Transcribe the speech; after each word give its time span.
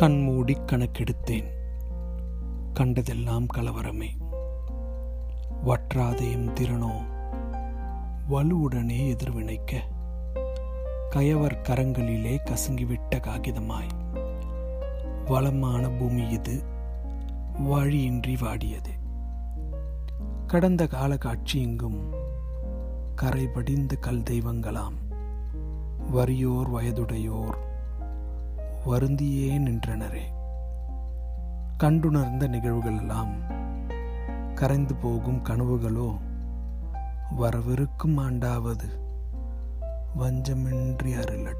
கண்மூடி 0.00 0.56
கணக்கெடுத்தேன். 0.66 1.44
கண்டதெல்லாம் 2.72 3.46
கலவரமே. 3.56 4.08
வற்றாதையும் 5.64 6.52
திறனோ 6.52 6.92
வலுவுடனே 8.30 9.16
எதிர்வினைக்க. 9.16 9.76
கயவர் 11.10 11.60
கரங்களிலே 11.62 12.38
கசங்கிவிட்ட 12.44 13.16
காகிதமாய். 13.16 13.88
வளமான 15.26 15.88
பூமி 15.88 16.28
இது. 16.28 16.62
வழியின்றி 17.58 18.34
வாடியது. 18.34 18.90
கடந்த 20.46 20.86
கால 20.86 21.16
காட்சி 21.16 21.60
இங்கும் 21.60 22.12
கரைபடிந்த 23.22 23.98
கல் 23.98 24.22
தெய்வங்களாம். 24.22 24.96
வறியோர் 26.12 26.70
வயதுடையோர். 26.74 27.68
வருந்தியே 28.90 29.58
நின்றனரே. 29.58 30.22
கண்டுணர்ந்த 31.76 32.48
நிகழ்வுகளெல்லாம் 32.48 33.58
கரைந்து 34.54 34.94
போகும் 34.94 35.44
கனவுகளோ 35.44 36.16
வரவிருக்கும் 37.36 38.18
ஆண்டாவது. 38.18 38.88
வஞ்சமின்றி 40.18 41.14
அருளட்டும். 41.14 41.59